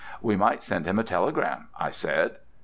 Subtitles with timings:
[0.19, 2.37] "We might send him a telegram," I said.